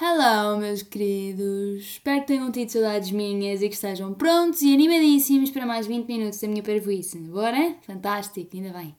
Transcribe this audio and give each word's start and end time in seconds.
Hello, 0.00 0.58
meus 0.58 0.82
queridos! 0.82 1.82
Espero 1.82 2.22
que 2.22 2.26
tenham 2.28 2.50
tido 2.50 2.70
saudades 2.70 3.10
minhas 3.10 3.60
e 3.62 3.68
que 3.68 3.74
estejam 3.74 4.14
prontos 4.14 4.62
e 4.62 4.72
animadíssimos 4.72 5.50
para 5.50 5.66
mais 5.66 5.86
20 5.86 6.06
minutos 6.08 6.40
da 6.40 6.48
minha 6.48 6.62
parvoíce. 6.62 7.18
Bora? 7.18 7.76
Fantástico, 7.86 8.56
ainda 8.56 8.72
bem. 8.72 8.96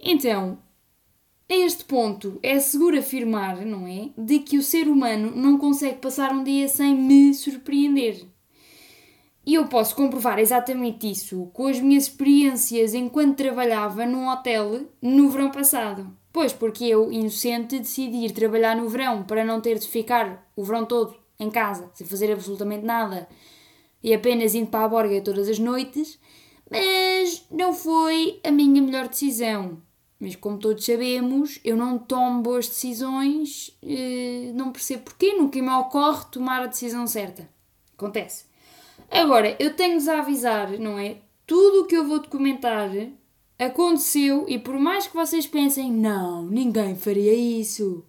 Então, 0.00 0.58
a 1.50 1.54
este 1.54 1.84
ponto 1.84 2.38
é 2.42 2.58
seguro 2.60 2.98
afirmar, 2.98 3.66
não 3.66 3.86
é? 3.86 4.10
De 4.16 4.38
que 4.38 4.56
o 4.56 4.62
ser 4.62 4.88
humano 4.88 5.32
não 5.34 5.58
consegue 5.58 5.98
passar 5.98 6.32
um 6.32 6.44
dia 6.44 6.68
sem 6.68 6.94
me 6.94 7.34
surpreender. 7.34 8.24
E 9.44 9.54
eu 9.54 9.66
posso 9.66 9.96
comprovar 9.96 10.38
exatamente 10.38 11.10
isso 11.10 11.50
com 11.52 11.66
as 11.66 11.80
minhas 11.80 12.04
experiências 12.04 12.94
enquanto 12.94 13.36
trabalhava 13.36 14.06
num 14.06 14.28
hotel 14.28 14.86
no 15.00 15.28
verão 15.30 15.50
passado. 15.50 16.16
Pois, 16.32 16.52
porque 16.52 16.84
eu, 16.84 17.12
inocente, 17.12 17.78
decidi 17.78 18.24
ir 18.24 18.30
trabalhar 18.30 18.76
no 18.76 18.88
verão 18.88 19.24
para 19.24 19.44
não 19.44 19.60
ter 19.60 19.78
de 19.78 19.88
ficar 19.88 20.48
o 20.56 20.62
verão 20.62 20.84
todo 20.84 21.16
em 21.38 21.50
casa, 21.50 21.90
sem 21.92 22.06
fazer 22.06 22.32
absolutamente 22.32 22.84
nada 22.84 23.28
e 24.02 24.12
apenas 24.12 24.54
indo 24.54 24.68
para 24.68 24.84
a 24.84 24.88
borga 24.88 25.20
todas 25.20 25.48
as 25.48 25.58
noites, 25.58 26.18
mas 26.70 27.46
não 27.50 27.72
foi 27.72 28.40
a 28.42 28.50
minha 28.50 28.82
melhor 28.82 29.08
decisão. 29.08 29.80
Mas 30.18 30.36
como 30.36 30.58
todos 30.58 30.84
sabemos, 30.84 31.60
eu 31.64 31.76
não 31.76 31.98
tomo 31.98 32.42
boas 32.42 32.68
decisões, 32.68 33.76
eh, 33.82 34.52
não 34.54 34.70
percebo 34.72 35.02
porquê, 35.02 35.34
nunca 35.34 35.60
me 35.60 35.68
ocorre 35.68 36.24
tomar 36.30 36.62
a 36.62 36.66
decisão 36.66 37.06
certa. 37.06 37.48
Acontece. 37.94 38.44
Agora, 39.12 39.54
eu 39.58 39.76
tenho-vos 39.76 40.08
a 40.08 40.20
avisar, 40.20 40.70
não 40.78 40.98
é? 40.98 41.18
Tudo 41.46 41.82
o 41.82 41.86
que 41.86 41.94
eu 41.94 42.08
vou 42.08 42.18
documentar 42.18 42.90
aconteceu 43.58 44.46
e 44.48 44.58
por 44.58 44.78
mais 44.78 45.06
que 45.06 45.14
vocês 45.14 45.46
pensem, 45.46 45.92
não, 45.92 46.46
ninguém 46.46 46.96
faria 46.96 47.34
isso. 47.34 48.02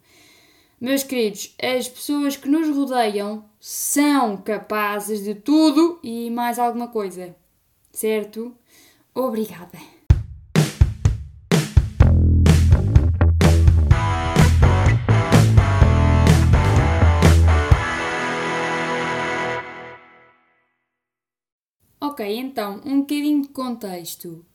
Meus 0.80 1.04
queridos, 1.04 1.56
as 1.62 1.90
pessoas 1.90 2.38
que 2.38 2.48
nos 2.48 2.70
rodeiam 2.74 3.44
são 3.60 4.38
capazes 4.38 5.22
de 5.26 5.36
tudo 5.36 6.00
e 6.02 6.30
mais 6.30 6.58
alguma 6.58 6.88
coisa. 6.88 7.36
Certo? 7.92 8.56
Obrigada. 9.14 9.93
Ok, 22.14 22.38
então, 22.38 22.80
um 22.86 23.00
bocadinho 23.00 23.42
de 23.42 23.48
contexto. 23.48 24.46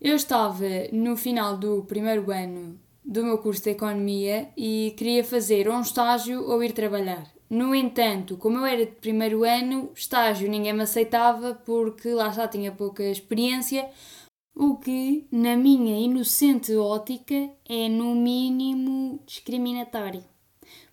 Eu 0.00 0.14
estava 0.14 0.64
no 0.92 1.16
final 1.16 1.56
do 1.56 1.82
primeiro 1.82 2.30
ano 2.30 2.78
do 3.04 3.24
meu 3.24 3.38
curso 3.38 3.64
de 3.64 3.70
Economia 3.70 4.50
e 4.56 4.94
queria 4.96 5.24
fazer 5.24 5.68
um 5.68 5.80
estágio 5.80 6.48
ou 6.48 6.62
ir 6.62 6.70
trabalhar. 6.70 7.26
No 7.50 7.74
entanto, 7.74 8.36
como 8.36 8.58
eu 8.58 8.64
era 8.64 8.86
de 8.86 8.92
primeiro 8.92 9.42
ano, 9.42 9.90
estágio 9.96 10.48
ninguém 10.48 10.72
me 10.72 10.82
aceitava 10.82 11.60
porque 11.66 12.10
lá 12.10 12.30
já 12.30 12.46
tinha 12.46 12.70
pouca 12.70 13.02
experiência, 13.02 13.90
o 14.54 14.76
que, 14.76 15.26
na 15.32 15.56
minha 15.56 15.98
inocente 15.98 16.72
ótica, 16.76 17.50
é 17.68 17.88
no 17.88 18.14
mínimo 18.14 19.20
discriminatório. 19.26 20.22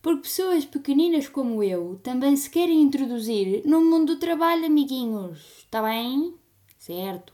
Porque 0.02 0.24
pessoas 0.24 0.66
pequeninas 0.66 1.28
como 1.28 1.62
eu 1.62 2.00
também 2.02 2.36
se 2.36 2.50
querem 2.50 2.82
introduzir 2.82 3.64
no 3.66 3.84
mundo 3.84 4.16
do 4.16 4.20
trabalho, 4.20 4.66
amiguinhos. 4.66 5.40
Está 5.66 5.82
bem? 5.82 6.34
Certo. 6.78 7.34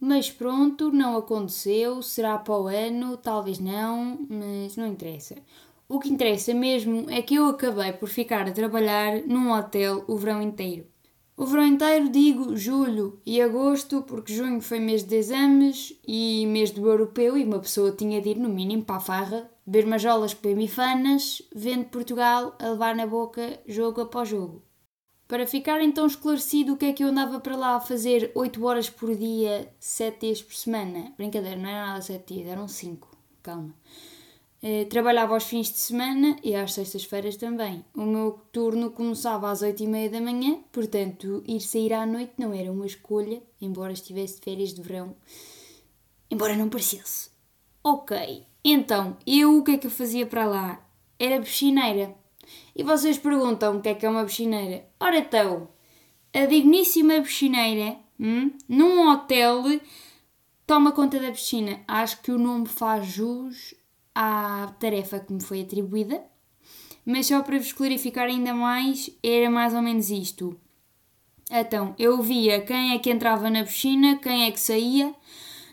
Mas 0.00 0.30
pronto, 0.30 0.90
não 0.90 1.16
aconteceu. 1.16 2.02
Será 2.02 2.38
para 2.38 2.58
o 2.58 2.66
ano? 2.66 3.16
Talvez 3.16 3.58
não, 3.58 4.18
mas 4.28 4.76
não 4.76 4.86
interessa. 4.86 5.36
O 5.88 6.00
que 6.00 6.08
interessa 6.08 6.52
mesmo 6.54 7.06
é 7.10 7.22
que 7.22 7.34
eu 7.36 7.46
acabei 7.46 7.92
por 7.92 8.08
ficar 8.08 8.48
a 8.48 8.52
trabalhar 8.52 9.22
num 9.26 9.52
hotel 9.52 10.04
o 10.08 10.16
verão 10.16 10.42
inteiro. 10.42 10.86
O 11.38 11.44
verão 11.44 11.66
inteiro 11.66 12.08
digo 12.08 12.56
julho 12.56 13.20
e 13.26 13.42
agosto, 13.42 14.00
porque 14.02 14.32
junho 14.32 14.58
foi 14.62 14.80
mês 14.80 15.02
de 15.02 15.16
exames 15.16 15.92
e 16.08 16.46
mês 16.46 16.70
do 16.70 16.88
europeu 16.88 17.36
e 17.36 17.44
uma 17.44 17.58
pessoa 17.58 17.92
tinha 17.92 18.22
de 18.22 18.30
ir 18.30 18.38
no 18.38 18.48
mínimo 18.48 18.82
para 18.82 18.96
a 18.96 19.00
farra, 19.00 19.50
beber 19.66 19.86
majolas 19.86 20.32
com 20.32 20.54
bifanas, 20.54 21.42
vendo 21.54 21.90
Portugal 21.90 22.56
a 22.58 22.70
levar 22.70 22.96
na 22.96 23.06
boca 23.06 23.60
jogo 23.66 24.00
após 24.00 24.30
jogo. 24.30 24.62
Para 25.28 25.46
ficar 25.46 25.82
então 25.82 26.06
esclarecido 26.06 26.72
o 26.72 26.76
que 26.78 26.86
é 26.86 26.92
que 26.94 27.04
eu 27.04 27.08
andava 27.08 27.38
para 27.38 27.54
lá 27.54 27.76
a 27.76 27.80
fazer 27.80 28.32
8 28.34 28.64
horas 28.64 28.88
por 28.88 29.14
dia, 29.14 29.70
7 29.78 30.20
dias 30.20 30.42
por 30.42 30.54
semana. 30.54 31.12
Brincadeira, 31.18 31.60
não 31.60 31.68
era 31.68 31.86
nada 31.86 32.00
7 32.00 32.32
dias, 32.32 32.48
eram 32.48 32.66
5. 32.66 33.10
Calma. 33.42 33.74
Uh, 34.66 34.84
trabalhava 34.86 35.34
aos 35.34 35.44
fins 35.44 35.70
de 35.70 35.78
semana 35.78 36.36
e 36.42 36.52
às 36.56 36.72
sextas-feiras 36.72 37.36
também. 37.36 37.84
O 37.94 38.02
meu 38.02 38.32
turno 38.50 38.90
começava 38.90 39.48
às 39.48 39.62
8 39.62 39.84
e 39.84 39.86
meia 39.86 40.10
da 40.10 40.20
manhã, 40.20 40.58
portanto, 40.72 41.44
ir 41.46 41.60
sair 41.60 41.92
à 41.92 42.04
noite 42.04 42.32
não 42.36 42.52
era 42.52 42.72
uma 42.72 42.84
escolha, 42.84 43.40
embora 43.60 43.92
estivesse 43.92 44.40
de 44.40 44.40
férias 44.40 44.74
de 44.74 44.82
verão. 44.82 45.14
Embora 46.28 46.56
não 46.56 46.68
parecesse. 46.68 47.30
Ok, 47.84 48.44
então, 48.64 49.16
eu 49.24 49.56
o 49.56 49.62
que 49.62 49.70
é 49.70 49.78
que 49.78 49.86
eu 49.86 49.90
fazia 49.90 50.26
para 50.26 50.44
lá? 50.44 50.84
Era 51.16 51.40
piscineira. 51.40 52.12
E 52.74 52.82
vocês 52.82 53.18
perguntam 53.18 53.76
o 53.76 53.80
que 53.80 53.90
é 53.90 53.94
que 53.94 54.04
é 54.04 54.10
uma 54.10 54.24
piscineira? 54.24 54.84
Ora 54.98 55.18
então, 55.18 55.68
a 56.34 56.44
digníssima 56.44 57.22
piscineira, 57.22 57.98
hum, 58.18 58.50
num 58.68 59.08
hotel, 59.12 59.62
toma 60.66 60.90
conta 60.90 61.20
da 61.20 61.30
piscina. 61.30 61.84
Acho 61.86 62.20
que 62.20 62.32
o 62.32 62.38
nome 62.38 62.66
faz 62.66 63.06
jus 63.06 63.72
à 64.18 64.74
tarefa 64.80 65.20
que 65.20 65.30
me 65.30 65.42
foi 65.42 65.60
atribuída, 65.60 66.24
mas 67.04 67.26
só 67.26 67.42
para 67.42 67.58
vos 67.58 67.70
clarificar 67.70 68.24
ainda 68.24 68.54
mais, 68.54 69.10
era 69.22 69.50
mais 69.50 69.74
ou 69.74 69.82
menos 69.82 70.08
isto. 70.08 70.58
Então, 71.50 71.94
eu 71.98 72.22
via 72.22 72.62
quem 72.62 72.94
é 72.94 72.98
que 72.98 73.10
entrava 73.10 73.50
na 73.50 73.62
piscina, 73.62 74.16
quem 74.16 74.46
é 74.46 74.50
que 74.50 74.58
saía, 74.58 75.14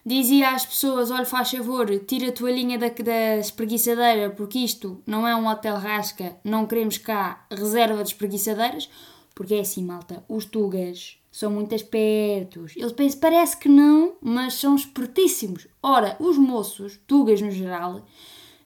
dizia 0.06 0.50
às 0.50 0.66
pessoas: 0.66 1.10
olha, 1.10 1.26
faz 1.26 1.52
favor, 1.52 1.88
tira 2.00 2.30
a 2.30 2.32
toalhinha 2.34 2.78
da, 2.78 2.90
da 2.90 3.38
espreguiçadeira, 3.38 4.30
porque 4.32 4.60
isto 4.60 5.02
não 5.08 5.26
é 5.26 5.34
um 5.34 5.48
hotel 5.48 5.78
rasca, 5.78 6.38
não 6.44 6.68
queremos 6.68 6.98
cá 6.98 7.48
reserva 7.50 8.04
de 8.04 8.10
espreguiçadeiras, 8.10 8.90
porque 9.36 9.56
é 9.56 9.62
assim, 9.62 9.84
malta, 9.84 10.24
os 10.28 10.46
tugas 10.46 11.18
são 11.32 11.52
muito 11.52 11.74
espertos. 11.74 12.74
Eles 12.76 12.92
pensam, 12.92 13.20
parece 13.20 13.58
que 13.58 13.68
não, 13.68 14.14
mas 14.22 14.54
são 14.54 14.76
espertíssimos. 14.76 15.68
Ora, 15.82 16.16
os 16.20 16.38
moços, 16.38 17.00
tugas 17.08 17.42
no 17.42 17.50
geral, 17.50 18.06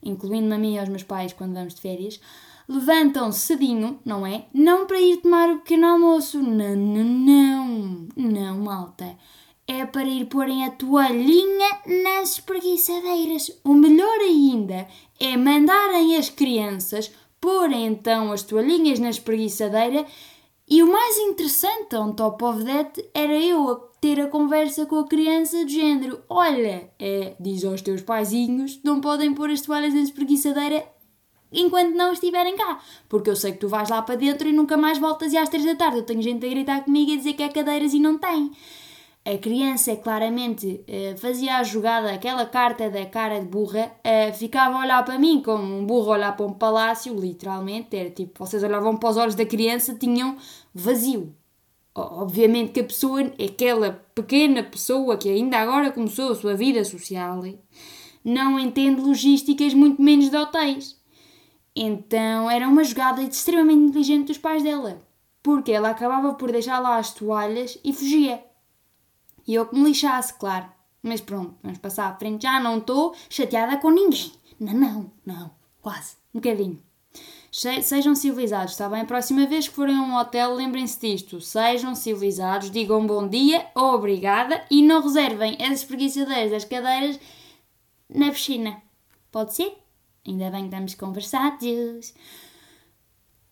incluindo-me 0.02 0.54
a 0.54 0.58
mim 0.58 0.74
e 0.74 0.78
aos 0.78 0.88
meus 0.88 1.02
pais 1.02 1.32
quando 1.32 1.54
vamos 1.54 1.74
de 1.74 1.80
férias, 1.80 2.20
levantam-se 2.68 3.40
cedinho, 3.40 3.98
não 4.04 4.26
é? 4.26 4.44
Não 4.52 4.86
para 4.86 5.00
ir 5.00 5.16
tomar 5.18 5.48
o 5.50 5.58
pequeno 5.60 5.86
almoço. 5.86 6.42
Não, 6.42 6.76
não, 6.76 7.04
não. 7.04 8.08
Não, 8.14 8.58
malta. 8.58 9.16
É 9.66 9.86
para 9.86 10.06
ir 10.06 10.26
porem 10.26 10.64
a 10.64 10.70
toalhinha 10.70 11.80
nas 12.04 12.32
espreguiçadeiras. 12.32 13.58
O 13.64 13.72
melhor 13.72 14.18
ainda 14.20 14.86
é 15.18 15.36
mandarem 15.36 16.16
as 16.16 16.28
crianças 16.28 17.10
porem 17.40 17.86
então 17.86 18.32
as 18.32 18.42
toalhinhas 18.42 18.98
na 18.98 19.10
espreguiçadeira 19.10 20.04
e 20.70 20.82
o 20.82 20.92
mais 20.92 21.16
interessante, 21.18 21.96
on 21.96 22.12
top 22.12 22.44
of 22.44 22.64
that, 22.64 23.10
era 23.14 23.32
eu 23.32 23.70
a 23.70 23.76
ter 24.00 24.20
a 24.20 24.28
conversa 24.28 24.84
com 24.84 24.96
a 24.96 25.08
criança 25.08 25.64
de 25.64 25.74
género: 25.74 26.20
Olha, 26.28 26.90
é, 26.98 27.34
diz 27.40 27.64
aos 27.64 27.80
teus 27.80 28.02
paizinhos, 28.02 28.80
não 28.84 29.00
podem 29.00 29.32
pôr 29.32 29.50
as 29.50 29.62
toalhas 29.62 29.94
na 29.94 30.00
espreguiçadeira 30.00 30.86
enquanto 31.50 31.94
não 31.94 32.12
estiverem 32.12 32.56
cá. 32.56 32.80
Porque 33.08 33.30
eu 33.30 33.36
sei 33.36 33.52
que 33.52 33.58
tu 33.58 33.68
vais 33.68 33.88
lá 33.88 34.02
para 34.02 34.16
dentro 34.16 34.48
e 34.48 34.52
nunca 34.52 34.76
mais 34.76 34.98
voltas 34.98 35.32
e 35.32 35.38
às 35.38 35.48
três 35.48 35.64
da 35.64 35.74
tarde 35.74 35.98
eu 35.98 36.04
tenho 36.04 36.20
gente 36.20 36.44
a 36.44 36.48
gritar 36.50 36.84
comigo 36.84 37.10
e 37.10 37.14
a 37.14 37.16
dizer 37.16 37.32
que 37.32 37.42
é 37.42 37.48
cadeiras 37.48 37.94
e 37.94 37.98
não 37.98 38.18
tem. 38.18 38.52
A 39.30 39.36
criança 39.36 39.94
claramente 39.94 40.82
uh, 40.88 41.18
fazia 41.18 41.58
a 41.58 41.62
jogada, 41.62 42.10
aquela 42.10 42.46
carta 42.46 42.88
da 42.88 43.04
cara 43.04 43.40
de 43.40 43.46
burra, 43.46 43.92
uh, 43.98 44.32
ficava 44.34 44.78
a 44.78 44.80
olhar 44.80 45.04
para 45.04 45.18
mim 45.18 45.42
como 45.42 45.62
um 45.62 45.84
burro 45.84 46.12
olhar 46.12 46.34
para 46.34 46.46
um 46.46 46.54
palácio, 46.54 47.14
literalmente. 47.14 47.94
Era 47.94 48.08
tipo, 48.08 48.42
vocês 48.42 48.62
olhavam 48.62 48.96
para 48.96 49.10
os 49.10 49.18
olhos 49.18 49.34
da 49.34 49.44
criança, 49.44 49.94
tinham 49.94 50.38
vazio. 50.74 51.36
Obviamente 51.94 52.72
que 52.72 52.80
a 52.80 52.84
pessoa, 52.84 53.20
aquela 53.20 54.02
pequena 54.14 54.62
pessoa 54.62 55.18
que 55.18 55.28
ainda 55.28 55.58
agora 55.58 55.92
começou 55.92 56.32
a 56.32 56.34
sua 56.34 56.54
vida 56.54 56.82
social, 56.82 57.42
não 58.24 58.58
entende 58.58 59.02
logísticas, 59.02 59.74
muito 59.74 60.00
menos 60.00 60.30
de 60.30 60.36
hotéis. 60.38 60.98
Então 61.76 62.50
era 62.50 62.66
uma 62.66 62.82
jogada 62.82 63.22
extremamente 63.22 63.90
inteligente 63.90 64.28
dos 64.28 64.38
pais 64.38 64.62
dela, 64.62 65.02
porque 65.42 65.70
ela 65.70 65.90
acabava 65.90 66.32
por 66.32 66.50
deixar 66.50 66.78
lá 66.78 66.96
as 66.96 67.12
toalhas 67.12 67.78
e 67.84 67.92
fugia. 67.92 68.48
E 69.48 69.54
eu 69.54 69.66
que 69.66 69.74
me 69.74 69.84
lixasse, 69.84 70.34
claro. 70.34 70.66
Mas 71.02 71.22
pronto, 71.22 71.56
vamos 71.62 71.78
passar 71.78 72.10
à 72.10 72.14
frente. 72.14 72.42
Já 72.42 72.60
não 72.60 72.76
estou 72.78 73.14
chateada 73.30 73.78
com 73.78 73.90
ninguém. 73.90 74.30
Não, 74.60 74.74
não, 74.74 75.12
não. 75.24 75.50
Quase. 75.80 76.16
Um 76.34 76.38
bocadinho. 76.38 76.82
Sejam 77.50 78.14
civilizados, 78.14 78.74
está 78.74 78.90
bem? 78.90 79.00
A 79.00 79.06
próxima 79.06 79.46
vez 79.46 79.66
que 79.66 79.74
forem 79.74 79.96
a 79.96 80.02
um 80.02 80.14
hotel, 80.16 80.54
lembrem-se 80.54 81.00
disto. 81.00 81.40
Sejam 81.40 81.94
civilizados, 81.94 82.70
digam 82.70 83.06
bom 83.06 83.26
dia, 83.26 83.66
obrigada 83.74 84.62
e 84.70 84.82
não 84.82 85.00
reservem 85.02 85.56
as 85.62 85.80
espreguiçadeiras 85.80 86.50
das 86.50 86.64
cadeiras 86.66 87.18
na 88.06 88.30
piscina. 88.30 88.82
Pode 89.32 89.54
ser? 89.54 89.78
Ainda 90.26 90.50
bem 90.50 90.60
que 90.60 90.66
estamos 90.66 90.94
conversados. 90.94 92.14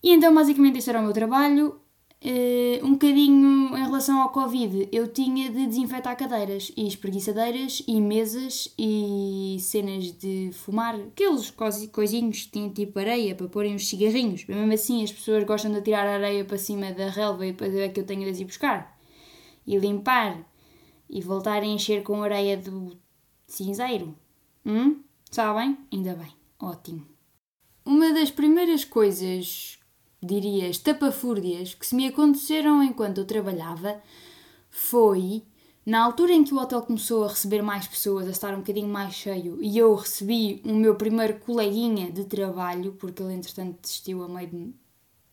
E 0.03 0.13
então, 0.13 0.35
basicamente, 0.35 0.79
este 0.79 0.91
era 0.91 1.01
o 1.01 1.03
meu 1.03 1.15
trabalho. 1.15 1.81
Uh, 2.27 2.85
um 2.85 2.95
bocadinho 2.95 3.77
em 3.77 3.85
relação 3.85 4.21
ao 4.21 4.31
Covid, 4.31 4.89
eu 4.91 5.07
tinha 5.07 5.49
de 5.49 5.65
desinfetar 5.65 6.17
cadeiras 6.17 6.73
e 6.77 6.85
espreguiçadeiras 6.85 7.85
e 7.87 8.01
mesas 8.01 8.75
e 8.77 9.59
cenas 9.61 10.11
de 10.11 10.51
fumar, 10.53 10.97
aqueles 10.97 11.55
coisinhos 11.93 12.43
que 12.43 12.51
tinham 12.51 12.71
tipo 12.71 12.99
areia 12.99 13.33
para 13.37 13.47
porem 13.47 13.77
os 13.77 13.89
cigarrinhos. 13.89 14.45
Mesmo 14.45 14.73
assim, 14.73 15.05
as 15.05 15.13
pessoas 15.13 15.45
gostam 15.45 15.71
de 15.71 15.81
tirar 15.83 16.05
a 16.05 16.15
areia 16.15 16.45
para 16.45 16.59
cima 16.59 16.91
da 16.91 17.09
relva 17.11 17.47
e 17.47 17.53
depois 17.53 17.73
é 17.77 17.89
que 17.89 18.01
eu 18.01 18.05
tenho 18.05 18.33
de 18.33 18.43
ir 18.43 18.45
buscar 18.45 18.99
e 19.65 19.79
limpar 19.79 20.37
e 21.09 21.21
voltar 21.21 21.63
a 21.63 21.67
encher 21.67 22.03
com 22.03 22.25
areia 22.25 22.57
do 22.57 22.99
cinzeiro. 23.47 24.19
Hum? 24.65 25.01
Sabem? 25.31 25.79
Ainda 25.93 26.17
bem. 26.17 26.33
Ótimo. 26.59 27.07
Uma 27.85 28.13
das 28.13 28.33
primeiras 28.33 28.85
coisas 28.85 29.76
diria, 30.27 30.69
estapafúrdias 30.69 31.75
que 31.75 31.87
se 31.87 31.95
me 31.95 32.07
aconteceram 32.09 32.83
enquanto 32.83 33.19
eu 33.19 33.25
trabalhava 33.25 34.01
foi 34.71 35.43
na 35.87 36.05
altura 36.05 36.33
em 36.33 36.43
que 36.43 36.53
o 36.53 36.59
hotel 36.59 36.83
começou 36.83 37.25
a 37.25 37.29
receber 37.29 37.63
mais 37.63 37.87
pessoas, 37.87 38.27
a 38.27 38.31
estar 38.31 38.53
um 38.55 38.59
bocadinho 38.59 38.89
mais 38.89 39.15
cheio, 39.15 39.63
e 39.63 39.79
eu 39.79 39.95
recebi 39.95 40.61
o 40.65 40.75
meu 40.75 40.97
primeiro 40.97 41.39
coleguinha 41.39 42.11
de 42.11 42.25
trabalho, 42.25 42.93
porque 42.95 43.23
ele 43.23 43.35
entretanto 43.35 43.79
desistiu 43.81 44.25
a 44.25 44.29
meio 44.29 44.75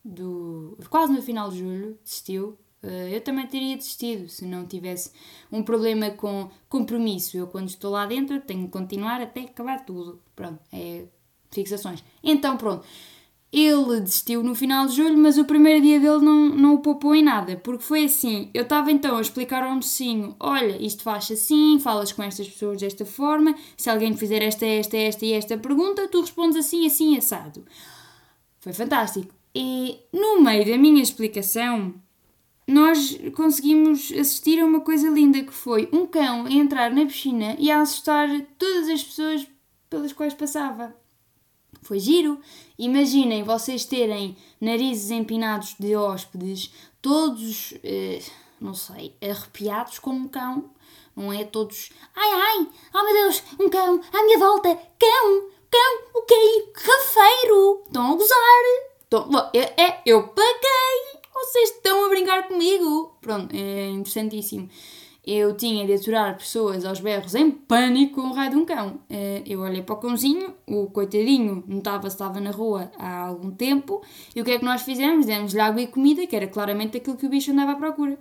do. 0.05 0.77
quase 0.89 1.11
no 1.11 1.21
final 1.21 1.49
de 1.49 1.59
julho, 1.59 1.97
desistiu. 2.03 2.57
Eh, 2.83 3.15
eu 3.15 3.21
também 3.21 3.47
teria 3.47 3.77
desistido 3.77 4.29
se 4.29 4.45
não 4.45 4.65
tivesse 4.67 5.11
um 5.51 5.63
problema 5.63 6.11
com 6.11 6.49
compromisso. 6.69 7.37
Eu, 7.37 7.47
quando 7.47 7.69
estou 7.69 7.91
lá 7.91 8.05
dentro, 8.05 8.39
tenho 8.41 8.65
que 8.65 8.71
continuar 8.71 9.21
até 9.21 9.41
acabar 9.41 9.85
tudo. 9.85 10.21
Pronto, 10.35 10.59
é 10.71 11.05
fixações. 11.51 12.03
Então, 12.23 12.57
pronto. 12.57 12.85
Ele 13.53 14.01
desistiu 14.01 14.41
no 14.41 14.55
final 14.55 14.87
de 14.87 14.95
julho, 14.95 15.15
mas 15.15 15.37
o 15.37 15.45
primeiro 15.45 15.79
dia 15.79 15.99
dele 15.99 16.25
não, 16.25 16.49
não 16.49 16.73
o 16.73 16.79
poupou 16.79 17.13
em 17.13 17.21
nada, 17.21 17.55
porque 17.57 17.83
foi 17.83 18.05
assim: 18.05 18.49
eu 18.51 18.63
estava 18.63 18.91
então 18.91 19.15
a 19.15 19.21
explicar 19.21 19.61
ao 19.61 19.75
mocinho: 19.75 20.35
olha, 20.39 20.75
isto 20.83 21.03
faz 21.03 21.29
assim, 21.29 21.77
falas 21.79 22.11
com 22.11 22.23
estas 22.23 22.49
pessoas 22.49 22.81
desta 22.81 23.05
forma, 23.05 23.53
se 23.77 23.91
alguém 23.91 24.17
fizer 24.17 24.41
esta, 24.41 24.65
esta, 24.65 24.97
esta 24.97 25.23
e 25.23 25.33
esta 25.33 25.55
pergunta, 25.55 26.07
tu 26.07 26.21
respondes 26.21 26.57
assim, 26.57 26.87
assim, 26.87 27.15
assado. 27.15 27.63
Foi 28.59 28.73
fantástico. 28.73 29.31
E 29.53 29.99
no 30.11 30.41
meio 30.41 30.65
da 30.65 30.75
minha 30.75 31.03
explicação, 31.03 31.93
nós 32.67 33.19
conseguimos 33.35 34.11
assistir 34.13 34.59
a 34.59 34.65
uma 34.65 34.81
coisa 34.81 35.09
linda 35.09 35.43
que 35.43 35.53
foi 35.53 35.87
um 35.93 36.07
cão 36.07 36.47
a 36.47 36.51
entrar 36.51 36.89
na 36.89 37.05
piscina 37.05 37.55
e 37.59 37.69
a 37.69 37.81
assustar 37.81 38.27
todas 38.57 38.89
as 38.89 39.03
pessoas 39.03 39.47
pelas 39.91 40.11
quais 40.11 40.33
passava. 40.33 41.02
Foi 41.81 41.99
giro. 41.99 42.39
Imaginem 42.77 43.43
vocês 43.43 43.85
terem 43.85 44.35
narizes 44.59 45.11
empinados 45.11 45.75
de 45.79 45.95
hóspedes, 45.95 46.71
todos, 47.01 47.73
eh, 47.83 48.21
não 48.59 48.73
sei, 48.73 49.15
arrepiados 49.21 49.99
como 49.99 50.19
um 50.19 50.27
cão. 50.27 50.69
Não 51.15 51.31
é 51.31 51.43
todos, 51.43 51.91
ai 52.15 52.31
ai, 52.31 52.67
oh 52.93 53.03
meu 53.03 53.13
Deus, 53.13 53.43
um 53.59 53.69
cão 53.69 54.01
à 54.11 54.23
minha 54.23 54.39
volta, 54.39 54.75
cão, 54.97 55.49
cão, 55.69 55.99
o 56.15 56.21
que 56.23 56.33
é 56.33 56.63
Rafeiro, 56.75 57.83
estão 57.85 58.13
a 58.13 58.15
gozar. 58.15 58.63
Estão, 59.03 59.51
é, 59.53 59.83
é, 59.83 60.01
eu 60.07 60.27
paguei, 60.29 61.21
vocês 61.31 61.69
estão 61.69 62.05
a 62.05 62.09
brincar 62.09 62.47
comigo. 62.47 63.15
Pronto, 63.21 63.55
é 63.55 63.89
interessantíssimo 63.89 64.69
eu 65.25 65.55
tinha 65.55 65.85
de 65.85 65.93
aturar 65.93 66.37
pessoas 66.37 66.83
aos 66.83 66.99
berros 66.99 67.33
em 67.33 67.49
pânico 67.49 68.21
com 68.21 68.27
o 68.27 68.33
raio 68.33 68.51
de 68.51 68.57
um 68.57 68.65
cão. 68.65 68.99
Eh, 69.09 69.41
eu 69.45 69.61
olhei 69.61 69.81
para 69.81 69.95
o 69.95 69.97
cãozinho, 69.97 70.53
o 70.67 70.87
coitadinho 70.87 71.63
notava 71.65 72.09
se 72.09 72.15
estava 72.15 72.41
na 72.41 72.51
rua 72.51 72.91
há 72.97 73.27
algum 73.27 73.51
tempo, 73.51 74.01
e 74.35 74.41
o 74.41 74.43
que 74.43 74.51
é 74.51 74.59
que 74.59 74.65
nós 74.65 74.81
fizemos? 74.81 75.25
Demos-lhe 75.25 75.61
água 75.61 75.81
e 75.81 75.87
comida, 75.87 76.27
que 76.27 76.35
era 76.35 76.47
claramente 76.47 76.97
aquilo 76.97 77.15
que 77.15 77.25
o 77.25 77.29
bicho 77.29 77.51
andava 77.51 77.71
à 77.71 77.75
procura. 77.75 78.19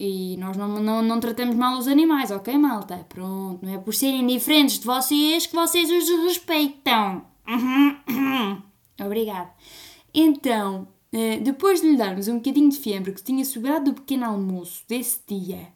E 0.00 0.36
nós 0.38 0.56
não, 0.56 0.68
não, 0.68 1.02
não 1.02 1.20
tratamos 1.20 1.54
mal 1.54 1.78
os 1.78 1.86
animais, 1.86 2.30
ok, 2.30 2.56
malta? 2.56 3.06
Pronto, 3.08 3.64
não 3.64 3.74
é 3.74 3.78
por 3.78 3.94
serem 3.94 4.26
diferentes 4.26 4.78
de 4.78 4.86
vocês 4.86 5.46
que 5.46 5.54
vocês 5.54 5.90
os 5.90 6.08
respeitam. 6.24 7.26
Obrigada. 9.04 9.50
Então, 10.14 10.88
eh, 11.12 11.38
depois 11.38 11.82
de 11.82 11.90
lhe 11.90 11.96
darmos 11.96 12.26
um 12.26 12.36
bocadinho 12.36 12.70
de 12.70 12.78
fiambre 12.78 13.12
que 13.12 13.22
tinha 13.22 13.44
sobrado 13.44 13.92
do 13.92 13.94
pequeno 13.94 14.24
almoço 14.24 14.82
desse 14.88 15.20
dia, 15.26 15.68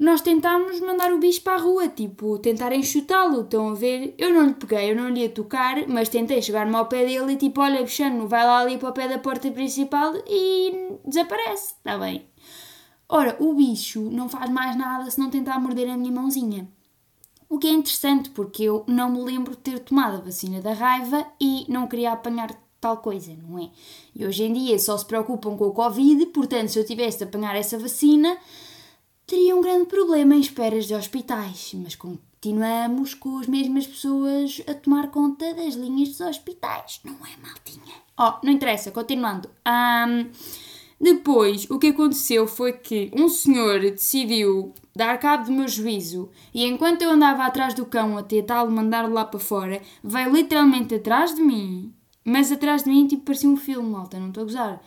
nós 0.00 0.22
tentámos 0.22 0.80
mandar 0.80 1.12
o 1.12 1.18
bicho 1.18 1.42
para 1.42 1.56
a 1.56 1.62
rua, 1.62 1.86
tipo, 1.86 2.38
tentar 2.38 2.72
enxutá-lo. 2.72 3.42
Estão 3.42 3.68
a 3.68 3.74
ver? 3.74 4.14
Eu 4.16 4.30
não 4.32 4.46
lhe 4.46 4.54
peguei, 4.54 4.90
eu 4.90 4.96
não 4.96 5.10
lhe 5.10 5.20
ia 5.20 5.28
tocar, 5.28 5.86
mas 5.86 6.08
tentei 6.08 6.40
chegar-me 6.40 6.74
ao 6.74 6.86
pé 6.86 7.04
dele 7.04 7.34
e 7.34 7.36
tipo, 7.36 7.60
olha, 7.60 7.82
bichano, 7.82 8.26
vai 8.26 8.42
lá 8.42 8.60
ali 8.60 8.78
para 8.78 8.88
o 8.88 8.92
pé 8.94 9.06
da 9.06 9.18
porta 9.18 9.50
principal 9.50 10.14
e 10.26 10.96
desaparece. 11.04 11.74
Está 11.74 11.98
bem. 11.98 12.24
Ora, 13.10 13.36
o 13.40 13.52
bicho 13.52 14.00
não 14.10 14.26
faz 14.26 14.48
mais 14.48 14.74
nada 14.74 15.10
se 15.10 15.20
não 15.20 15.28
tentar 15.28 15.60
morder 15.60 15.90
a 15.90 15.98
minha 15.98 16.10
mãozinha. 16.10 16.66
O 17.46 17.58
que 17.58 17.66
é 17.66 17.70
interessante 17.70 18.30
porque 18.30 18.62
eu 18.62 18.84
não 18.86 19.10
me 19.10 19.20
lembro 19.20 19.50
de 19.50 19.58
ter 19.58 19.80
tomado 19.80 20.16
a 20.16 20.20
vacina 20.20 20.62
da 20.62 20.72
raiva 20.72 21.26
e 21.38 21.66
não 21.68 21.86
queria 21.86 22.12
apanhar 22.12 22.58
tal 22.80 22.96
coisa, 22.96 23.36
não 23.36 23.58
é? 23.58 23.68
E 24.16 24.24
hoje 24.24 24.44
em 24.44 24.52
dia 24.54 24.78
só 24.78 24.96
se 24.96 25.04
preocupam 25.04 25.58
com 25.58 25.66
o 25.66 25.72
Covid, 25.72 26.24
portanto, 26.26 26.68
se 26.68 26.78
eu 26.78 26.86
tivesse 26.86 27.18
de 27.18 27.24
apanhar 27.24 27.54
essa 27.54 27.78
vacina 27.78 28.38
teria 29.30 29.54
um 29.54 29.60
grande 29.60 29.86
problema 29.86 30.34
em 30.34 30.40
esperas 30.40 30.86
de 30.86 30.94
hospitais, 30.94 31.70
mas 31.74 31.94
continuamos 31.94 33.14
com 33.14 33.38
as 33.38 33.46
mesmas 33.46 33.86
pessoas 33.86 34.60
a 34.66 34.74
tomar 34.74 35.08
conta 35.12 35.54
das 35.54 35.74
linhas 35.74 36.08
dos 36.08 36.20
hospitais, 36.20 37.00
não 37.04 37.14
é, 37.14 37.40
maltinha? 37.40 37.94
Oh, 38.18 38.44
não 38.44 38.52
interessa, 38.52 38.90
continuando. 38.90 39.48
Um, 39.64 40.26
depois, 41.00 41.70
o 41.70 41.78
que 41.78 41.86
aconteceu 41.86 42.48
foi 42.48 42.72
que 42.72 43.08
um 43.14 43.28
senhor 43.28 43.78
decidiu 43.78 44.74
dar 44.96 45.16
cabo 45.18 45.44
do 45.44 45.52
meu 45.52 45.68
juízo 45.68 46.28
e 46.52 46.66
enquanto 46.66 47.02
eu 47.02 47.10
andava 47.10 47.44
atrás 47.44 47.72
do 47.72 47.86
cão 47.86 48.18
a 48.18 48.24
tentá-lo 48.24 48.72
mandar 48.72 49.08
lá 49.08 49.24
para 49.24 49.38
fora, 49.38 49.80
veio 50.02 50.34
literalmente 50.34 50.96
atrás 50.96 51.36
de 51.36 51.40
mim. 51.40 51.94
Mas 52.24 52.50
atrás 52.50 52.82
de 52.82 52.90
mim, 52.90 53.06
tipo, 53.06 53.22
parecia 53.22 53.48
um 53.48 53.56
filme, 53.56 53.90
malta, 53.90 54.18
não 54.18 54.28
estou 54.28 54.42
a 54.42 54.46
gozar 54.46 54.82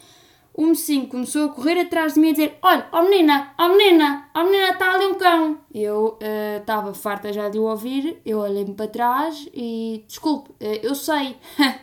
o 0.53 0.67
mocinho 0.67 1.07
começou 1.07 1.45
a 1.45 1.49
correr 1.49 1.79
atrás 1.79 2.13
de 2.13 2.19
mim 2.19 2.29
a 2.29 2.31
dizer: 2.31 2.57
Olha, 2.61 2.87
ó 2.91 2.99
oh 2.99 3.03
menina, 3.09 3.53
ó 3.57 3.65
oh 3.65 3.69
menina, 3.69 4.29
ó 4.35 4.41
oh 4.41 4.43
menina, 4.45 4.69
está 4.69 4.93
ali 4.93 5.05
um 5.07 5.15
cão. 5.15 5.57
Eu 5.73 6.19
estava 6.59 6.91
uh, 6.91 6.93
farta 6.93 7.33
já 7.33 7.49
de 7.49 7.57
o 7.57 7.63
ouvir, 7.63 8.21
eu 8.25 8.39
olhei-me 8.39 8.73
para 8.73 8.87
trás 8.87 9.47
e, 9.53 10.03
desculpe, 10.07 10.51
uh, 10.51 10.79
eu 10.83 10.93
sei, 10.93 11.37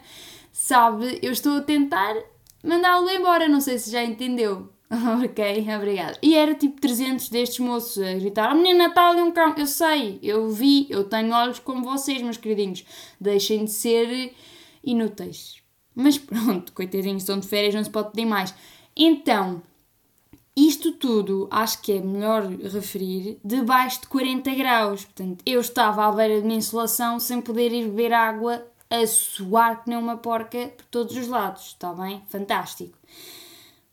sabe, 0.52 1.18
eu 1.20 1.32
estou 1.32 1.56
a 1.56 1.62
tentar 1.62 2.14
mandá-lo 2.62 3.10
embora, 3.10 3.48
não 3.48 3.60
sei 3.60 3.78
se 3.78 3.90
já 3.90 4.04
entendeu. 4.04 4.68
ok, 5.24 5.66
obrigado. 5.76 6.18
E 6.20 6.36
era 6.36 6.52
tipo 6.54 6.80
300 6.80 7.28
destes 7.28 7.58
moços 7.60 8.02
a 8.02 8.14
gritar: 8.14 8.52
oh, 8.52 8.56
menina, 8.56 8.86
está 8.86 9.08
ali 9.10 9.20
um 9.20 9.32
cão. 9.32 9.54
Eu 9.56 9.66
sei, 9.66 10.20
eu 10.22 10.48
vi, 10.48 10.86
eu 10.90 11.04
tenho 11.04 11.32
olhos 11.34 11.58
como 11.58 11.84
vocês, 11.84 12.22
meus 12.22 12.36
queridinhos. 12.36 12.84
Deixem 13.20 13.64
de 13.64 13.70
ser 13.70 14.32
inúteis. 14.82 15.59
Mas 16.00 16.16
pronto, 16.18 16.72
coitadinhos, 16.72 17.22
estão 17.22 17.38
de 17.38 17.46
férias, 17.46 17.74
não 17.74 17.84
se 17.84 17.90
pode 17.90 18.10
pedir 18.10 18.26
mais. 18.26 18.54
Então, 18.96 19.62
isto 20.56 20.92
tudo 20.92 21.46
acho 21.50 21.80
que 21.82 21.92
é 21.92 22.00
melhor 22.00 22.46
referir 22.46 23.38
debaixo 23.44 24.00
de 24.00 24.08
40 24.08 24.54
graus. 24.54 25.04
Portanto, 25.04 25.42
eu 25.44 25.60
estava 25.60 26.06
à 26.06 26.12
beira 26.12 26.40
de 26.40 26.46
uma 26.46 26.54
insolação 26.54 27.20
sem 27.20 27.40
poder 27.40 27.72
ir 27.72 27.84
beber 27.84 28.12
água 28.12 28.66
a 28.88 29.06
suar 29.06 29.84
que 29.84 29.90
nem 29.90 29.98
uma 29.98 30.16
porca 30.16 30.72
por 30.76 30.84
todos 30.86 31.16
os 31.16 31.28
lados. 31.28 31.66
Está 31.66 31.92
bem? 31.92 32.22
Fantástico. 32.28 32.98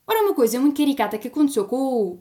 Ora, 0.07 0.23
uma 0.23 0.33
coisa 0.33 0.59
muito 0.59 0.77
caricata 0.77 1.17
que 1.17 1.27
aconteceu 1.27 1.65
com 1.65 1.77
o 1.77 2.19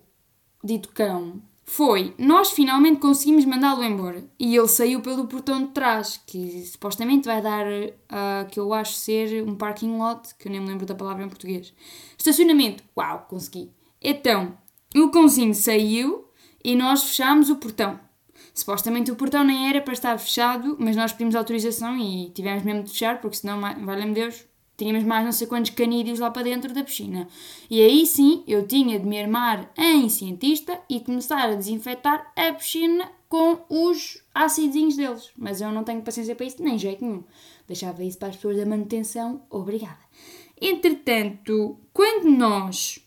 dito 0.62 0.88
cão 0.88 1.40
foi 1.68 2.14
nós 2.16 2.52
finalmente 2.52 3.00
conseguimos 3.00 3.44
mandá-lo 3.44 3.82
embora 3.82 4.25
e 4.38 4.56
ele 4.56 4.68
saiu 4.68 5.00
pelo 5.00 5.26
portão 5.26 5.66
de 5.66 5.73
trás, 5.73 6.20
que 6.25 6.64
supostamente 6.64 7.26
vai 7.26 7.42
dar 7.42 7.66
a 8.08 8.44
uh, 8.44 8.49
que 8.49 8.61
eu 8.61 8.73
acho 8.73 8.92
ser 8.94 9.42
um 9.42 9.56
parking 9.56 9.99
lot, 9.99 10.32
que 10.37 10.46
eu 10.46 10.52
nem 10.52 10.61
me 10.61 10.68
lembro 10.68 10.87
da 10.87 10.94
palavra 10.94 11.25
em 11.25 11.28
português. 11.28 11.75
Estacionamento, 12.16 12.85
uau, 12.96 13.26
consegui. 13.28 13.73
Então, 14.00 14.56
o 14.94 15.11
cãozinho 15.11 15.54
saiu 15.54 16.30
e 16.64 16.76
nós 16.76 17.02
fechámos 17.02 17.50
o 17.50 17.56
portão. 17.56 17.99
Supostamente 18.54 19.11
o 19.11 19.16
portão 19.16 19.42
nem 19.44 19.68
era 19.68 19.82
para 19.82 19.92
estar 19.92 20.16
fechado, 20.18 20.76
mas 20.78 20.96
nós 20.96 21.12
pedimos 21.12 21.35
autorização 21.35 21.99
e 21.99 22.30
tivemos 22.30 22.62
mesmo 22.62 22.85
de 22.85 22.90
fechar, 22.90 23.20
porque 23.20 23.37
senão, 23.37 23.61
valha-me 23.61 24.14
Deus, 24.14 24.46
Tínhamos 24.76 25.04
mais 25.04 25.25
não 25.25 25.33
sei 25.33 25.47
quantos 25.47 25.71
canídeos 25.71 26.18
lá 26.18 26.30
para 26.30 26.42
dentro 26.42 26.73
da 26.73 26.85
piscina. 26.85 27.26
E 27.71 27.80
aí 27.80 28.06
sim 28.06 28.45
eu 28.47 28.66
tinha 28.66 28.99
de 28.99 29.06
me 29.06 29.21
armar 29.21 29.71
em 29.76 30.09
cientista 30.09 30.78
e 30.88 31.00
começar 31.00 31.49
a 31.49 31.54
desinfetar 31.54 32.33
a 32.37 32.52
piscina 32.52 33.11
com 33.28 33.59
os 33.68 34.23
ácidos 34.35 34.97
deles. 34.97 35.30
Mas 35.37 35.61
eu 35.61 35.73
não 35.73 35.83
tenho 35.83 36.02
paciência 36.02 36.35
para 36.35 36.47
isso, 36.47 36.62
nem 36.62 36.78
jeito 36.78 37.04
nenhum. 37.04 37.25
Deixava 37.66 38.04
isso 38.04 38.18
para 38.18 38.28
as 38.28 38.37
pessoas 38.37 38.59
da 38.59 38.66
manutenção. 38.66 39.42
Obrigada. 39.50 39.99
Entretanto, 40.61 41.78
quando 41.92 42.30
nós 42.30 43.00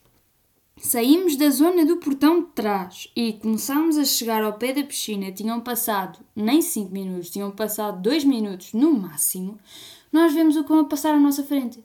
saímos 0.77 1.35
da 1.35 1.49
zona 1.49 1.85
do 1.85 1.97
portão 1.97 2.41
de 2.41 2.47
trás 2.47 3.09
e 3.15 3.33
começámos 3.33 3.97
a 3.97 4.05
chegar 4.05 4.43
ao 4.43 4.53
pé 4.53 4.73
da 4.73 4.83
piscina, 4.83 5.31
tinham 5.31 5.59
passado 5.59 6.19
nem 6.35 6.61
5 6.61 6.91
minutos, 6.91 7.29
tinham 7.29 7.51
passado 7.51 8.01
2 8.01 8.23
minutos 8.23 8.73
no 8.73 8.93
máximo 8.93 9.59
nós 10.11 10.33
vemos 10.33 10.55
o 10.55 10.63
cão 10.63 10.79
a 10.79 10.85
passar 10.85 11.13
à 11.13 11.19
nossa 11.19 11.43
frente. 11.43 11.83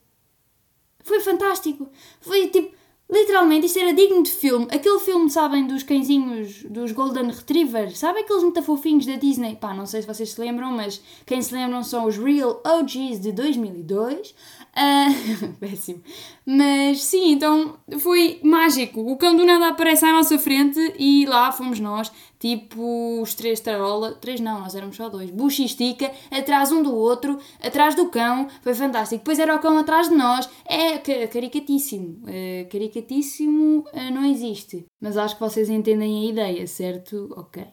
Foi 1.02 1.21
fantástico. 1.21 1.88
Foi 2.21 2.49
tipo, 2.49 2.75
literalmente, 3.11 3.66
isto 3.66 3.78
era 3.78 3.93
digno 3.93 4.23
de 4.23 4.31
filme. 4.31 4.66
Aquele 4.71 4.99
filme, 4.99 5.31
sabem, 5.31 5.66
dos 5.66 5.83
cãezinhos, 5.83 6.64
dos 6.64 6.93
Golden 6.93 7.31
Retrievers, 7.31 7.99
sabem 7.99 8.25
aqueles 8.25 8.43
muito 8.43 8.62
fofinhos 8.62 9.07
da 9.07 9.16
Disney? 9.16 9.57
Pá, 9.57 9.75
não 9.75 9.87
sei 9.87 10.00
se 10.00 10.09
vocês 10.09 10.31
se 10.31 10.40
lembram, 10.40 10.73
mas 10.73 11.00
quem 11.26 11.40
se 11.43 11.54
lembram 11.54 11.83
são 11.83 12.07
os 12.07 12.16
Real 12.16 12.61
OGs 12.64 13.21
de 13.21 13.33
2002. 13.33 14.35
Uh, 14.75 15.52
péssimo. 15.61 16.02
Mas 16.45 17.04
sim, 17.04 17.33
então 17.33 17.76
foi 18.00 18.40
mágico. 18.43 19.00
O 19.00 19.16
cão 19.16 19.37
do 19.37 19.45
nada 19.45 19.69
aparece 19.69 20.04
à 20.04 20.12
nossa 20.12 20.38
frente 20.38 20.81
e 20.99 21.26
lá 21.26 21.52
fomos 21.52 21.78
nós, 21.78 22.11
tipo 22.44 23.22
os 23.22 23.34
três 23.34 23.58
tarola. 23.58 24.12
Três 24.12 24.38
não, 24.38 24.60
nós 24.60 24.74
éramos 24.74 24.96
só 24.96 25.08
dois. 25.08 25.30
Bucha 25.30 25.62
e 25.62 25.64
estica, 25.64 26.12
atrás 26.30 26.70
um 26.70 26.82
do 26.82 26.94
outro, 26.94 27.38
atrás 27.58 27.94
do 27.94 28.10
cão. 28.10 28.48
Foi 28.60 28.74
fantástico. 28.74 29.20
Depois 29.20 29.38
era 29.38 29.56
o 29.56 29.58
cão 29.58 29.78
atrás 29.78 30.10
de 30.10 30.14
nós. 30.14 30.46
É 30.66 30.98
caricatíssimo. 31.26 32.22
Uh, 32.24 32.68
caricatíssimo 32.70 33.80
uh, 33.80 34.14
não 34.14 34.26
existe. 34.26 34.84
Mas 35.00 35.16
acho 35.16 35.36
que 35.36 35.40
vocês 35.40 35.70
entendem 35.70 36.26
a 36.26 36.30
ideia, 36.30 36.66
certo? 36.66 37.32
Ok. 37.34 37.64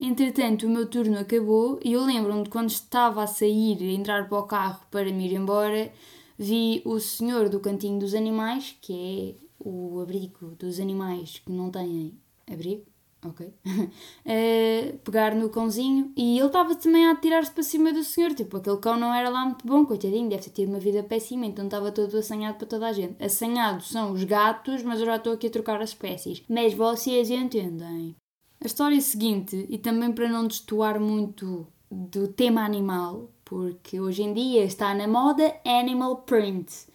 Entretanto, 0.00 0.66
o 0.66 0.70
meu 0.70 0.86
turno 0.86 1.18
acabou 1.18 1.78
e 1.84 1.92
eu 1.92 2.02
lembro-me 2.02 2.44
de 2.44 2.50
quando 2.50 2.70
estava 2.70 3.22
a 3.22 3.26
sair 3.26 3.80
e 3.82 3.94
entrar 3.94 4.26
para 4.26 4.38
o 4.38 4.46
carro 4.46 4.80
para 4.90 5.12
me 5.12 5.26
ir 5.28 5.34
embora 5.34 5.92
vi 6.38 6.82
o 6.84 6.98
senhor 6.98 7.48
do 7.48 7.60
cantinho 7.60 8.00
dos 8.00 8.12
animais, 8.12 8.76
que 8.80 9.38
é 9.38 9.44
o 9.58 10.00
abrigo 10.00 10.56
dos 10.56 10.80
animais 10.80 11.38
que 11.38 11.52
não 11.52 11.70
têm 11.70 12.18
abrigo, 12.50 12.84
ok? 13.24 13.46
uh, 13.46 14.98
pegar 15.04 15.34
no 15.34 15.48
cãozinho 15.48 16.12
e 16.16 16.38
ele 16.38 16.46
estava 16.46 16.74
também 16.74 17.06
a 17.06 17.12
atirar-se 17.12 17.50
para 17.50 17.62
cima 17.62 17.92
do 17.92 18.04
senhor. 18.04 18.34
Tipo, 18.34 18.58
aquele 18.58 18.78
cão 18.78 18.98
não 18.98 19.14
era 19.14 19.28
lá 19.28 19.44
muito 19.44 19.66
bom, 19.66 19.84
coitadinho, 19.84 20.28
deve 20.28 20.42
ter 20.42 20.50
tido 20.50 20.68
uma 20.68 20.78
vida 20.78 21.02
péssima, 21.02 21.46
então 21.46 21.64
estava 21.64 21.90
todo 21.90 22.16
assanhado 22.16 22.58
para 22.58 22.66
toda 22.66 22.88
a 22.88 22.92
gente. 22.92 23.22
Assanhado 23.22 23.82
são 23.82 24.12
os 24.12 24.24
gatos, 24.24 24.82
mas 24.82 25.00
eu 25.00 25.06
já 25.06 25.16
estou 25.16 25.32
aqui 25.32 25.46
a 25.46 25.50
trocar 25.50 25.80
as 25.80 25.90
espécies. 25.90 26.42
Mas 26.48 26.74
vocês 26.74 27.30
entendem. 27.30 28.16
A 28.60 28.66
história 28.66 29.00
seguinte, 29.00 29.66
e 29.68 29.78
também 29.78 30.12
para 30.12 30.28
não 30.28 30.46
destoar 30.46 30.98
muito 31.00 31.66
do 31.90 32.28
tema 32.28 32.64
animal, 32.64 33.30
porque 33.44 34.00
hoje 34.00 34.22
em 34.22 34.32
dia 34.32 34.64
está 34.64 34.94
na 34.94 35.06
moda 35.06 35.54
animal 35.64 36.22
print. 36.22 36.86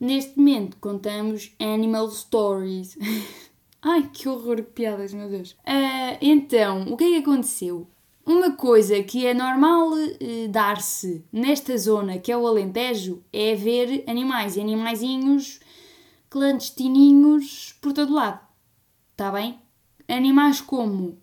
Neste 0.00 0.36
momento 0.36 0.76
contamos 0.78 1.54
animal 1.60 2.10
stories. 2.10 2.98
Ai, 3.84 4.08
que 4.12 4.28
horror, 4.28 4.62
piadas, 4.62 5.12
meu 5.12 5.28
Deus. 5.28 5.52
Uh, 5.66 6.16
então, 6.20 6.82
o 6.82 6.96
que 6.96 7.02
é 7.02 7.08
que 7.08 7.16
aconteceu? 7.16 7.88
Uma 8.24 8.52
coisa 8.52 9.02
que 9.02 9.26
é 9.26 9.34
normal 9.34 9.90
uh, 9.90 10.48
dar-se 10.48 11.24
nesta 11.32 11.76
zona, 11.76 12.20
que 12.20 12.30
é 12.30 12.36
o 12.36 12.46
Alentejo, 12.46 13.24
é 13.32 13.56
ver 13.56 14.04
animais 14.06 14.56
e 14.56 14.60
animaizinhos 14.60 15.58
clandestininhos 16.30 17.76
por 17.80 17.92
todo 17.92 18.14
lado. 18.14 18.40
Está 19.10 19.32
bem? 19.32 19.58
Animais 20.06 20.60
como 20.60 21.18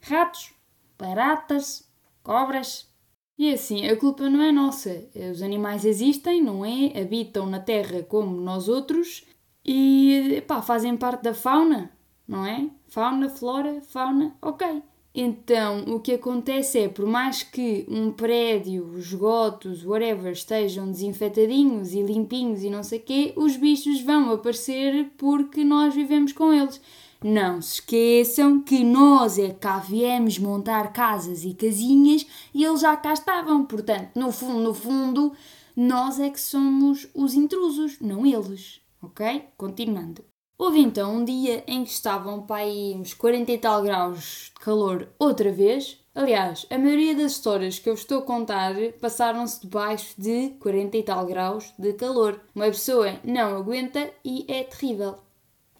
ratos, 0.00 0.54
baratas, 0.98 1.86
cobras, 2.22 2.88
e 3.36 3.52
assim, 3.52 3.86
a 3.86 3.96
culpa 3.96 4.28
não 4.28 4.42
é 4.42 4.52
nossa. 4.52 5.08
Os 5.32 5.40
animais 5.40 5.86
existem, 5.86 6.42
não 6.42 6.62
é? 6.64 7.00
Habitam 7.00 7.46
na 7.46 7.58
Terra 7.58 8.02
como 8.02 8.38
nós 8.38 8.68
outros 8.68 9.24
e 9.64 10.42
pá, 10.46 10.62
fazem 10.62 10.96
parte 10.96 11.22
da 11.22 11.34
fauna, 11.34 11.90
não 12.26 12.44
é? 12.44 12.68
Fauna, 12.88 13.28
flora, 13.28 13.80
fauna, 13.82 14.34
ok. 14.40 14.82
Então, 15.12 15.80
o 15.88 15.98
que 15.98 16.12
acontece 16.12 16.78
é, 16.78 16.88
por 16.88 17.04
mais 17.04 17.42
que 17.42 17.84
um 17.88 18.12
prédio, 18.12 18.96
esgotos, 18.96 19.84
whatever, 19.84 20.32
estejam 20.32 20.90
desinfetadinhos 20.90 21.92
e 21.92 22.02
limpinhos 22.02 22.62
e 22.62 22.70
não 22.70 22.84
sei 22.84 23.00
o 23.00 23.02
quê, 23.02 23.32
os 23.36 23.56
bichos 23.56 24.00
vão 24.02 24.32
aparecer 24.32 25.10
porque 25.18 25.64
nós 25.64 25.94
vivemos 25.94 26.32
com 26.32 26.52
eles. 26.52 26.80
Não 27.22 27.60
se 27.60 27.74
esqueçam 27.74 28.62
que 28.62 28.82
nós 28.84 29.38
é 29.38 29.48
que 29.48 29.54
cá 29.54 29.78
viemos 29.78 30.38
montar 30.38 30.92
casas 30.92 31.44
e 31.44 31.52
casinhas 31.54 32.24
e 32.54 32.64
eles 32.64 32.80
já 32.80 32.96
cá 32.96 33.12
estavam. 33.12 33.64
Portanto, 33.64 34.10
no 34.14 34.30
fundo, 34.30 34.60
no 34.60 34.72
fundo, 34.72 35.32
nós 35.76 36.20
é 36.20 36.30
que 36.30 36.40
somos 36.40 37.08
os 37.12 37.34
intrusos, 37.34 37.98
não 38.00 38.24
eles. 38.24 38.79
Ok? 39.02 39.44
Continuando. 39.56 40.24
Houve 40.58 40.80
então 40.80 41.16
um 41.16 41.24
dia 41.24 41.64
em 41.66 41.84
que 41.84 41.90
estavam 41.90 42.42
para 42.42 42.62
aí 42.62 42.94
uns 42.94 43.14
40 43.14 43.50
e 43.50 43.58
tal 43.58 43.82
graus 43.82 44.52
de 44.54 44.60
calor 44.62 45.08
outra 45.18 45.50
vez. 45.50 45.98
Aliás, 46.14 46.66
a 46.68 46.76
maioria 46.76 47.14
das 47.14 47.32
histórias 47.32 47.78
que 47.78 47.88
eu 47.88 47.94
estou 47.94 48.18
a 48.18 48.22
contar 48.22 48.74
passaram-se 49.00 49.62
debaixo 49.62 50.20
de 50.20 50.50
40 50.60 50.96
e 50.98 51.02
tal 51.02 51.24
graus 51.24 51.72
de 51.78 51.94
calor. 51.94 52.40
Uma 52.54 52.66
pessoa 52.66 53.18
não 53.24 53.56
aguenta 53.56 54.12
e 54.22 54.44
é 54.48 54.64
terrível. 54.64 55.16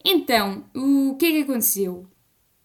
Então, 0.02 0.64
o 0.74 1.14
que 1.16 1.26
é 1.26 1.30
que 1.32 1.42
aconteceu? 1.42 2.06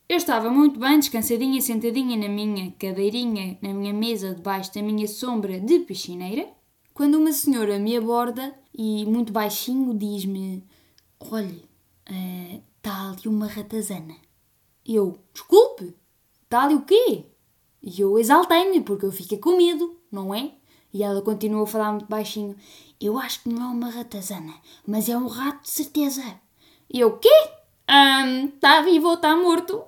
Eu 0.07 0.17
estava 0.17 0.49
muito 0.49 0.79
bem, 0.79 0.99
descansadinha, 0.99 1.59
sentadinha 1.59 2.15
na 2.15 2.29
minha 2.29 2.71
cadeirinha, 2.79 3.57
na 3.61 3.73
minha 3.73 3.93
mesa, 3.93 4.35
debaixo 4.35 4.73
da 4.73 4.81
minha 4.81 5.07
sombra 5.07 5.59
de 5.59 5.79
piscineira, 5.79 6.47
quando 6.93 7.15
uma 7.15 7.33
senhora 7.33 7.77
me 7.77 7.97
aborda 7.97 8.53
e, 8.77 9.05
muito 9.05 9.31
baixinho, 9.31 9.93
diz-me: 9.93 10.63
Olhe, 11.19 11.63
está 12.77 13.05
uh, 13.05 13.13
ali 13.13 13.27
uma 13.27 13.47
ratazana. 13.47 14.15
Eu, 14.85 15.17
desculpe, 15.33 15.95
está 16.43 16.63
ali 16.63 16.75
o 16.75 16.81
quê? 16.81 17.25
E 17.81 18.01
eu 18.01 18.19
exaltei-me, 18.19 18.81
porque 18.81 19.05
eu 19.05 19.11
fiquei 19.11 19.37
com 19.37 19.55
medo, 19.55 19.97
não 20.11 20.33
é? 20.33 20.51
E 20.93 21.03
ela 21.03 21.21
continuou 21.21 21.63
a 21.63 21.67
falar 21.67 21.91
muito 21.91 22.07
baixinho: 22.07 22.55
Eu 22.99 23.17
acho 23.17 23.43
que 23.43 23.49
não 23.49 23.63
é 23.63 23.67
uma 23.67 23.89
ratazana, 23.89 24.53
mas 24.85 25.07
é 25.07 25.17
um 25.17 25.27
rato 25.27 25.63
de 25.63 25.69
certeza. 25.69 26.39
E 26.91 26.99
eu, 26.99 27.17
quê? 27.17 27.29
Está 27.85 28.81
um, 28.81 28.83
vivo 28.83 29.07
ou 29.07 29.13
está 29.13 29.35
morto? 29.37 29.83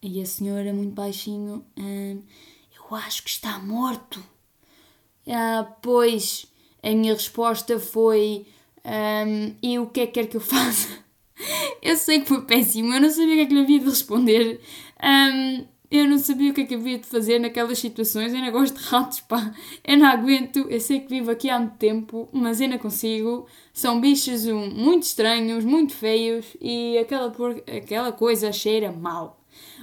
E 0.00 0.20
a 0.20 0.26
senhora, 0.26 0.72
muito 0.72 0.94
baixinho, 0.94 1.64
um, 1.76 2.22
eu 2.76 2.94
acho 2.96 3.24
que 3.24 3.30
está 3.30 3.58
morto. 3.58 4.22
Ah, 5.26 5.76
pois, 5.82 6.46
a 6.82 6.90
minha 6.90 7.14
resposta 7.14 7.78
foi, 7.78 8.46
um, 8.84 9.54
e 9.62 9.78
o 9.78 9.86
que 9.86 10.00
é 10.00 10.06
que 10.06 10.12
quer 10.12 10.26
que 10.26 10.36
eu 10.36 10.40
faça? 10.40 10.88
eu 11.82 11.96
sei 11.96 12.20
que 12.20 12.28
foi 12.28 12.42
péssimo, 12.42 12.94
eu 12.94 13.00
não 13.00 13.10
sabia 13.10 13.34
o 13.34 13.36
que 13.36 13.40
é 13.40 13.46
que 13.46 13.54
lhe 13.54 13.60
havia 13.60 13.78
de 13.80 13.84
responder. 13.86 14.60
Um, 15.02 15.64
eu 15.90 16.08
não 16.08 16.18
sabia 16.18 16.52
o 16.52 16.54
que 16.54 16.60
é 16.60 16.64
que 16.66 16.76
havia 16.76 16.98
de 16.98 17.06
fazer 17.06 17.40
naquelas 17.40 17.78
situações. 17.80 18.32
Eu 18.32 18.40
não 18.40 18.52
gosto 18.52 18.78
de 18.78 18.84
ratos, 18.84 19.20
pá. 19.20 19.52
Eu 19.82 19.98
não 19.98 20.06
aguento. 20.06 20.58
Eu 20.70 20.80
sei 20.80 21.00
que 21.00 21.08
vivo 21.08 21.32
aqui 21.32 21.50
há 21.50 21.58
muito 21.58 21.76
tempo, 21.78 22.28
mas 22.32 22.60
eu 22.60 22.68
não 22.68 22.78
consigo. 22.78 23.46
São 23.72 24.00
bichos 24.00 24.46
um, 24.46 24.70
muito 24.70 25.02
estranhos, 25.02 25.64
muito 25.64 25.92
feios 25.92 26.46
e 26.60 26.96
aquela, 26.96 27.30
por... 27.30 27.60
aquela 27.66 28.12
coisa 28.12 28.52
cheira 28.52 28.92
mal. 28.92 29.40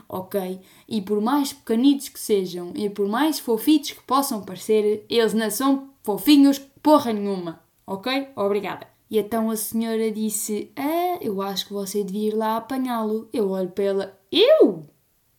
Ok? 0.07 0.61
E 0.87 1.01
por 1.01 1.19
mais 1.19 1.51
pequenitos 1.51 2.07
que 2.07 2.19
sejam 2.19 2.71
e 2.73 2.89
por 2.89 3.09
mais 3.09 3.37
fofitos 3.39 3.91
que 3.91 4.03
possam 4.03 4.41
parecer, 4.41 5.05
eles 5.09 5.33
não 5.33 5.51
são 5.51 5.89
fofinhos 6.07 6.57
porra 6.81 7.11
nenhuma. 7.11 7.61
Ok? 7.85 8.29
Obrigada. 8.33 8.87
E 9.09 9.19
então 9.19 9.49
a 9.49 9.57
senhora 9.57 10.09
disse: 10.09 10.71
Ah, 10.73 11.17
eu 11.19 11.41
acho 11.41 11.67
que 11.67 11.73
você 11.73 12.01
devia 12.01 12.29
ir 12.29 12.33
lá 12.33 12.55
apanhá-lo. 12.55 13.27
Eu 13.33 13.49
olho 13.49 13.69
para 13.71 13.83
ela: 13.83 14.19
Eu? 14.31 14.85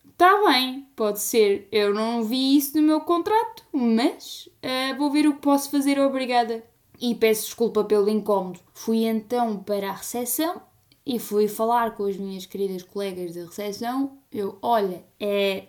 Está 0.07 0.29
bem, 0.45 0.87
pode 0.95 1.19
ser. 1.19 1.67
Eu 1.71 1.91
não 1.91 2.23
vi 2.23 2.55
isso 2.55 2.77
no 2.77 2.83
meu 2.85 3.01
contrato, 3.01 3.63
mas 3.73 4.47
uh, 4.63 4.95
vou 4.97 5.09
ver 5.09 5.27
o 5.27 5.33
que 5.33 5.41
posso 5.41 5.71
fazer, 5.71 5.99
obrigada. 5.99 6.63
E 7.01 7.15
peço 7.15 7.45
desculpa 7.45 7.83
pelo 7.83 8.09
incómodo. 8.09 8.59
Fui 8.71 9.05
então 9.05 9.57
para 9.63 9.89
a 9.89 9.93
recepção 9.93 10.61
e 11.03 11.17
fui 11.17 11.47
falar 11.47 11.95
com 11.95 12.03
as 12.03 12.17
minhas 12.17 12.45
queridas 12.45 12.83
colegas 12.83 13.33
da 13.33 13.45
recepção. 13.45 14.19
Eu, 14.31 14.59
olha, 14.61 15.03
é. 15.19 15.67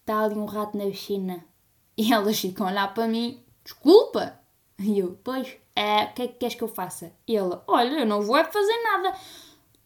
Está 0.00 0.22
ali 0.24 0.34
um 0.34 0.46
rato 0.46 0.76
na 0.76 0.86
piscina. 0.86 1.44
E 1.96 2.12
elas 2.12 2.40
ficam 2.40 2.66
a 2.66 2.70
olhar 2.70 2.94
para 2.94 3.06
mim, 3.06 3.38
desculpa. 3.64 4.38
E 4.78 4.98
eu, 4.98 5.18
pois, 5.22 5.56
é, 5.76 6.04
o 6.04 6.12
que 6.14 6.22
é 6.22 6.28
que 6.28 6.34
queres 6.34 6.54
que 6.54 6.62
eu 6.62 6.68
faça? 6.68 7.12
E 7.26 7.36
ela, 7.36 7.62
olha, 7.66 8.00
eu 8.00 8.06
não 8.06 8.22
vou 8.22 8.36
é 8.36 8.44
fazer 8.44 8.82
nada. 8.82 9.16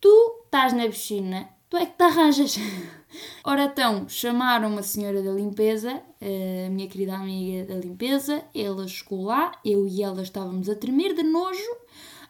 Tu 0.00 0.42
estás 0.44 0.72
na 0.72 0.84
piscina, 0.84 1.48
tu 1.68 1.76
é 1.76 1.86
que 1.86 1.96
te 1.96 2.02
arranjas. 2.02 2.56
Ora 3.44 3.64
então, 3.64 4.08
chamaram 4.08 4.70
uma 4.70 4.82
senhora 4.82 5.22
da 5.22 5.32
limpeza, 5.32 6.02
a 6.20 6.70
minha 6.70 6.88
querida 6.88 7.14
amiga 7.14 7.64
da 7.64 7.80
limpeza, 7.80 8.44
ela 8.54 8.86
chegou 8.86 9.24
lá, 9.24 9.52
eu 9.64 9.86
e 9.86 10.02
ela 10.02 10.22
estávamos 10.22 10.68
a 10.68 10.74
tremer 10.74 11.14
de 11.14 11.22
nojo, 11.22 11.76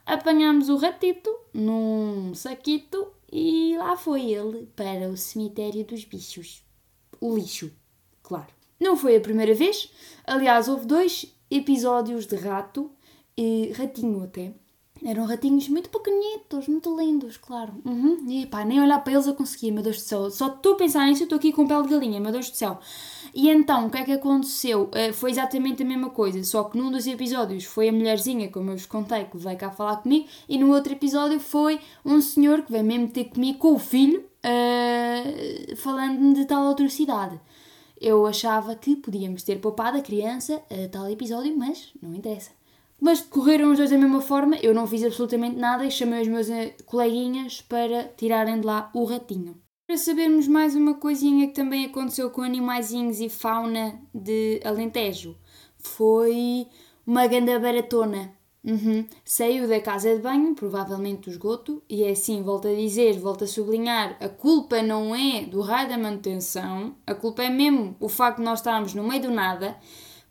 apanhámos 0.04 0.68
o 0.68 0.76
ratito 0.76 1.34
num 1.52 2.34
saquito 2.34 3.12
e 3.32 3.76
lá 3.78 3.96
foi 3.96 4.30
ele 4.30 4.68
para 4.76 5.08
o 5.08 5.16
cemitério 5.16 5.84
dos 5.84 6.04
bichos. 6.04 6.62
O 7.20 7.34
lixo, 7.34 7.72
claro. 8.22 8.54
Não 8.78 8.96
foi 8.96 9.16
a 9.16 9.20
primeira 9.20 9.54
vez, 9.54 9.90
aliás, 10.24 10.68
houve 10.68 10.86
dois 10.86 11.34
episódios 11.50 12.26
de 12.26 12.36
rato, 12.36 12.90
e 13.36 13.72
ratinho 13.76 14.22
até, 14.22 14.54
eram 15.04 15.26
ratinhos 15.26 15.68
muito 15.68 15.90
pequenitos, 15.90 16.66
muito 16.68 16.98
lindos, 16.98 17.36
claro. 17.36 17.74
Uhum. 17.84 18.24
E 18.28 18.46
pá, 18.46 18.64
nem 18.64 18.80
olhar 18.80 19.02
para 19.04 19.12
eles 19.12 19.26
eu 19.26 19.34
conseguia, 19.34 19.72
meu 19.72 19.82
Deus 19.82 19.96
do 19.96 20.02
céu. 20.02 20.30
Só 20.30 20.48
estou 20.48 20.72
a 20.72 20.76
pensar 20.76 21.06
nisso, 21.06 21.22
eu 21.22 21.26
estou 21.26 21.36
aqui 21.36 21.52
com 21.52 21.66
pele 21.66 21.82
de 21.82 21.88
galinha, 21.90 22.20
meu 22.20 22.32
Deus 22.32 22.50
do 22.50 22.56
céu. 22.56 22.78
E 23.34 23.50
então, 23.50 23.86
o 23.86 23.90
que 23.90 23.98
é 23.98 24.04
que 24.04 24.12
aconteceu? 24.12 24.84
Uh, 24.84 25.12
foi 25.12 25.30
exatamente 25.30 25.82
a 25.82 25.86
mesma 25.86 26.10
coisa, 26.10 26.42
só 26.44 26.64
que 26.64 26.78
num 26.78 26.90
dos 26.90 27.06
episódios 27.06 27.64
foi 27.64 27.88
a 27.88 27.92
mulherzinha, 27.92 28.50
como 28.50 28.70
eu 28.70 28.76
vos 28.76 28.86
contei, 28.86 29.24
que 29.24 29.36
veio 29.36 29.58
cá 29.58 29.70
falar 29.70 29.96
comigo, 29.96 30.26
e 30.48 30.56
no 30.56 30.72
outro 30.72 30.92
episódio 30.92 31.38
foi 31.38 31.78
um 32.04 32.20
senhor 32.20 32.62
que 32.62 32.72
veio 32.72 32.84
mesmo 32.84 33.08
ter 33.08 33.24
comigo 33.24 33.58
com 33.58 33.74
o 33.74 33.78
filho, 33.78 34.20
uh, 34.20 35.76
falando-me 35.76 36.34
de 36.34 36.46
tal 36.46 36.70
atrocidade. 36.70 37.38
Eu 38.00 38.26
achava 38.26 38.74
que 38.74 38.96
podíamos 38.96 39.42
ter 39.42 39.60
poupado 39.60 39.98
a 39.98 40.02
criança 40.02 40.62
a 40.70 40.88
tal 40.88 41.10
episódio, 41.10 41.56
mas 41.56 41.92
não 42.02 42.14
interessa. 42.14 42.50
Mas 43.00 43.20
correram 43.20 43.72
os 43.72 43.78
dois 43.78 43.90
da 43.90 43.98
mesma 43.98 44.20
forma, 44.20 44.56
eu 44.56 44.74
não 44.74 44.86
fiz 44.86 45.04
absolutamente 45.04 45.56
nada 45.56 45.84
e 45.84 45.90
chamei 45.90 46.22
os 46.22 46.28
meus 46.28 46.48
eh, 46.48 46.74
coleguinhas 46.86 47.60
para 47.60 48.04
tirarem 48.16 48.60
de 48.60 48.66
lá 48.66 48.90
o 48.94 49.04
ratinho. 49.04 49.60
Para 49.86 49.96
sabermos 49.96 50.48
mais 50.48 50.74
uma 50.74 50.94
coisinha 50.94 51.46
que 51.46 51.54
também 51.54 51.84
aconteceu 51.84 52.30
com 52.30 52.42
animaizinhos 52.42 53.20
e 53.20 53.28
fauna 53.28 54.00
de 54.12 54.60
Alentejo, 54.64 55.36
foi 55.78 56.66
uma 57.06 57.26
ganda 57.26 57.58
baratona. 57.60 58.36
Uhum. 58.66 59.06
Saiu 59.25 59.68
da 59.68 59.80
casa 59.80 60.12
de 60.14 60.20
banho, 60.20 60.52
provavelmente 60.54 61.23
do 61.23 61.30
esgoto, 61.30 61.80
e 61.88 62.02
é 62.02 62.11
assim, 62.11 62.42
volto 62.42 62.66
a 62.66 62.75
dizer, 62.75 63.16
volto 63.18 63.44
a 63.44 63.46
sublinhar, 63.46 64.16
a 64.20 64.28
culpa 64.28 64.82
não 64.82 65.14
é 65.14 65.42
do 65.42 65.61
raio 65.61 65.88
da 65.88 65.96
manutenção, 65.96 66.96
a 67.06 67.14
culpa 67.14 67.44
é 67.44 67.49
mesmo 67.49 67.94
o 68.00 68.08
facto 68.08 68.38
de 68.38 68.44
nós 68.44 68.58
estarmos 68.58 68.92
no 68.92 69.06
meio 69.06 69.23
do 69.23 69.30
nada, 69.30 69.76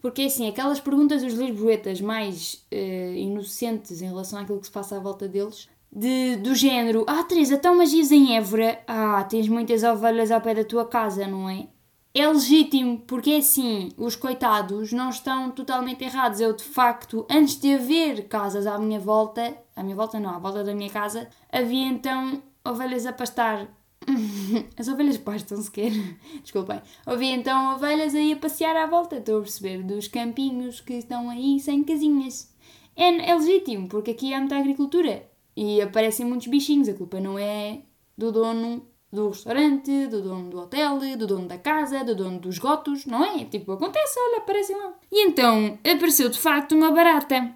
porque 0.01 0.23
é 0.23 0.25
assim, 0.25 0.49
aquelas 0.49 0.81
perguntas 0.81 1.23
dos 1.23 1.33
lisboetas 1.33 2.01
mais 2.01 2.65
uh, 2.73 3.15
inocentes 3.15 4.01
em 4.01 4.07
relação 4.07 4.39
àquilo 4.39 4.59
que 4.59 4.67
se 4.67 4.71
passa 4.71 4.97
à 4.97 4.99
volta 4.99 5.29
deles, 5.29 5.69
de, 5.89 6.35
do 6.35 6.53
género, 6.53 7.05
ah 7.07 7.23
Teresa, 7.23 7.55
então 7.55 7.77
magias 7.77 8.11
em 8.11 8.35
Évora, 8.35 8.83
ah, 8.85 9.23
tens 9.23 9.47
muitas 9.47 9.81
ovelhas 9.81 10.29
ao 10.29 10.41
pé 10.41 10.53
da 10.53 10.65
tua 10.65 10.85
casa, 10.85 11.25
não 11.25 11.49
é? 11.49 11.69
É 12.17 12.25
legítimo, 12.29 12.99
porque 12.99 13.31
é 13.31 13.37
assim, 13.39 13.89
os 13.97 14.15
coitados 14.15 14.93
não 14.93 15.09
estão 15.09 15.51
totalmente 15.51 16.01
errados. 16.01 16.39
Eu, 16.39 16.55
de 16.55 16.63
facto, 16.63 17.27
antes 17.29 17.59
de 17.59 17.73
haver 17.73 18.29
casas 18.29 18.65
à 18.65 18.79
minha 18.79 19.01
volta, 19.01 19.53
à 19.75 19.83
minha 19.83 19.97
volta 19.97 20.17
não, 20.17 20.29
à 20.29 20.39
volta 20.39 20.63
da 20.63 20.73
minha 20.73 20.89
casa, 20.89 21.27
havia 21.51 21.85
então 21.85 22.41
ovelhas 22.63 23.05
a 23.05 23.11
pastar. 23.11 23.67
As 24.79 24.87
ovelhas 24.87 25.17
pastam 25.17 25.61
sequer. 25.61 25.91
Desculpem. 26.41 26.81
Havia 27.05 27.35
então 27.35 27.75
ovelhas 27.75 28.15
aí 28.15 28.31
a 28.31 28.37
passear 28.37 28.77
à 28.77 28.85
volta, 28.85 29.17
estou 29.17 29.39
a 29.39 29.41
perceber, 29.41 29.83
dos 29.83 30.07
campinhos 30.07 30.79
que 30.79 30.93
estão 30.93 31.29
aí 31.29 31.59
sem 31.59 31.83
casinhas. 31.83 32.49
É, 32.95 33.29
é 33.29 33.35
legítimo, 33.35 33.89
porque 33.89 34.11
aqui 34.11 34.33
há 34.33 34.39
muita 34.39 34.57
agricultura 34.57 35.29
e 35.53 35.81
aparecem 35.81 36.25
muitos 36.25 36.47
bichinhos. 36.47 36.87
A 36.87 36.93
culpa 36.93 37.19
não 37.19 37.37
é 37.37 37.81
do 38.17 38.31
dono 38.31 38.87
do 39.15 39.29
restaurante, 39.29 40.07
do 40.07 40.21
dono 40.21 40.49
do 40.49 40.59
hotel, 40.59 40.99
do 41.17 41.25
dono 41.25 41.47
da 41.47 41.57
casa, 41.57 42.03
do 42.03 42.13
dono 42.13 42.39
dos 42.39 42.59
gotos, 42.59 43.05
não 43.05 43.23
é? 43.23 43.45
Tipo, 43.45 43.71
acontece, 43.71 44.19
olha, 44.19 44.37
aparecem 44.37 44.77
lá. 44.77 44.93
E 45.11 45.25
então 45.27 45.79
apareceu 45.83 46.29
de 46.29 46.37
facto 46.37 46.75
uma 46.75 46.91
barata. 46.91 47.55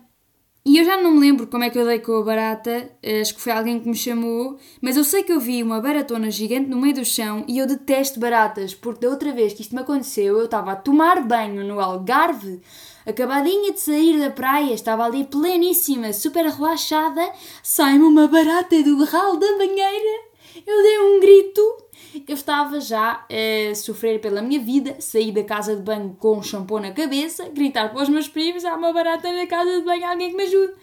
E 0.65 0.77
eu 0.77 0.85
já 0.85 1.01
não 1.01 1.11
me 1.11 1.19
lembro 1.19 1.47
como 1.47 1.63
é 1.63 1.69
que 1.69 1.79
eu 1.79 1.85
dei 1.85 1.99
com 1.99 2.17
a 2.17 2.23
barata, 2.23 2.91
acho 3.21 3.33
que 3.33 3.41
foi 3.41 3.51
alguém 3.51 3.79
que 3.79 3.87
me 3.87 3.95
chamou, 3.95 4.57
mas 4.81 4.97
eu 4.97 5.03
sei 5.03 5.23
que 5.23 5.31
eu 5.31 5.39
vi 5.39 5.63
uma 5.63 5.81
baratona 5.81 6.29
gigante 6.29 6.69
no 6.69 6.79
meio 6.79 6.93
do 6.93 7.05
chão 7.05 7.45
e 7.47 7.57
eu 7.57 7.65
detesto 7.65 8.19
baratas, 8.19 8.75
porque 8.75 9.05
da 9.05 9.09
outra 9.11 9.31
vez 9.31 9.53
que 9.53 9.61
isto 9.61 9.73
me 9.73 9.81
aconteceu, 9.81 10.37
eu 10.37 10.45
estava 10.45 10.73
a 10.73 10.75
tomar 10.75 11.23
banho 11.23 11.63
no 11.65 11.79
Algarve, 11.79 12.61
acabadinha 13.05 13.71
de 13.71 13.79
sair 13.79 14.19
da 14.19 14.29
praia, 14.29 14.73
estava 14.73 15.05
ali 15.05 15.23
pleníssima, 15.23 16.13
super 16.13 16.45
relaxada, 16.45 17.31
sai-me 17.63 18.03
uma 18.03 18.27
barata 18.27 18.83
do 18.83 19.03
ralo 19.05 19.37
da 19.37 19.57
banheira 19.57 20.28
eu 20.65 20.83
dei 20.83 20.99
um 20.99 21.19
grito. 21.19 21.89
Eu 22.27 22.33
estava 22.33 22.79
já 22.79 23.25
a 23.29 23.75
sofrer 23.75 24.19
pela 24.19 24.41
minha 24.41 24.59
vida, 24.59 24.95
saí 24.99 25.31
da 25.31 25.43
casa 25.43 25.75
de 25.75 25.81
banho 25.81 26.15
com 26.19 26.37
um 26.37 26.43
shampoo 26.43 26.79
na 26.79 26.91
cabeça, 26.91 27.49
gritar 27.49 27.91
para 27.91 28.01
os 28.01 28.09
meus 28.09 28.27
primos: 28.27 28.65
há 28.65 28.75
uma 28.75 28.91
barata 28.91 29.31
na 29.31 29.45
casa 29.45 29.79
de 29.79 29.85
banho, 29.85 30.05
alguém 30.05 30.31
que 30.31 30.37
me 30.37 30.43
ajude. 30.43 30.73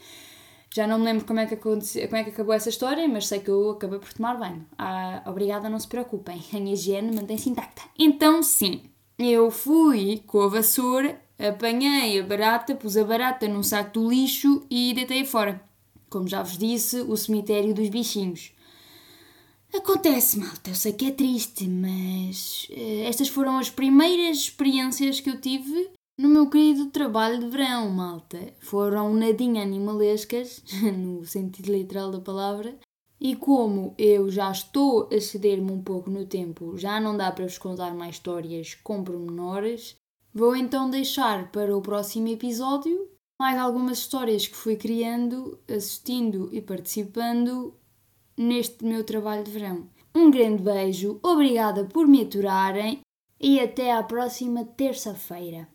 Já 0.76 0.86
não 0.86 0.98
me 0.98 1.06
lembro 1.06 1.24
como 1.24 1.40
é 1.40 1.46
que, 1.46 1.54
aconteceu, 1.54 2.06
como 2.06 2.20
é 2.20 2.24
que 2.24 2.30
acabou 2.30 2.54
essa 2.54 2.68
história, 2.68 3.08
mas 3.08 3.26
sei 3.26 3.40
que 3.40 3.48
eu 3.48 3.70
acabei 3.70 3.98
por 3.98 4.12
tomar 4.12 4.36
banho. 4.36 4.66
Ah, 4.76 5.22
obrigada, 5.24 5.70
não 5.70 5.78
se 5.78 5.88
preocupem, 5.88 6.38
a 6.52 6.56
minha 6.58 6.74
higiene 6.74 7.16
mantém-se 7.16 7.48
intacta. 7.48 7.82
Então, 7.98 8.42
sim, 8.42 8.82
eu 9.18 9.50
fui 9.50 10.22
com 10.26 10.42
a 10.42 10.48
vassoura, 10.48 11.18
apanhei 11.38 12.20
a 12.20 12.22
barata, 12.22 12.74
pus 12.74 12.94
a 12.96 13.04
barata 13.04 13.48
num 13.48 13.62
saco 13.62 14.00
do 14.00 14.10
lixo 14.10 14.66
e 14.70 14.92
deitei-a 14.92 15.24
fora. 15.24 15.62
Como 16.10 16.28
já 16.28 16.42
vos 16.42 16.58
disse, 16.58 17.00
o 17.00 17.16
cemitério 17.16 17.72
dos 17.72 17.88
bichinhos. 17.88 18.52
Acontece, 19.76 20.38
malta, 20.38 20.70
eu 20.70 20.74
sei 20.74 20.94
que 20.94 21.06
é 21.06 21.10
triste, 21.10 21.68
mas 21.68 22.66
uh, 22.70 23.02
estas 23.04 23.28
foram 23.28 23.58
as 23.58 23.68
primeiras 23.68 24.38
experiências 24.38 25.20
que 25.20 25.28
eu 25.28 25.38
tive 25.38 25.90
no 26.18 26.30
meu 26.30 26.48
querido 26.48 26.86
trabalho 26.86 27.38
de 27.38 27.48
verão, 27.48 27.90
malta. 27.90 28.54
Foram 28.58 29.12
nadinha 29.12 29.62
animalescas, 29.62 30.62
no 30.96 31.26
sentido 31.26 31.70
literal 31.70 32.10
da 32.10 32.20
palavra, 32.20 32.74
e 33.20 33.36
como 33.36 33.94
eu 33.98 34.30
já 34.30 34.50
estou 34.50 35.10
a 35.12 35.20
ceder-me 35.20 35.70
um 35.70 35.82
pouco 35.82 36.10
no 36.10 36.24
tempo, 36.24 36.76
já 36.78 36.98
não 36.98 37.14
dá 37.14 37.30
para 37.30 37.44
vos 37.44 37.58
contar 37.58 37.94
mais 37.94 38.16
histórias 38.16 38.74
com 38.74 39.04
pormenores, 39.04 39.94
vou 40.32 40.56
então 40.56 40.88
deixar 40.88 41.52
para 41.52 41.76
o 41.76 41.82
próximo 41.82 42.28
episódio 42.28 43.10
mais 43.38 43.58
algumas 43.58 43.98
histórias 43.98 44.46
que 44.46 44.56
fui 44.56 44.76
criando, 44.76 45.60
assistindo 45.68 46.48
e 46.50 46.62
participando 46.62 47.74
neste 48.36 48.84
meu 48.84 49.04
trabalho 49.04 49.44
de 49.44 49.50
verão. 49.50 49.88
Um 50.14 50.30
grande 50.30 50.62
beijo, 50.62 51.18
obrigada 51.22 51.84
por 51.84 52.06
me 52.06 52.22
aturarem 52.22 53.00
e 53.40 53.60
até 53.60 53.92
à 53.92 54.02
próxima 54.02 54.64
terça-feira. 54.64 55.68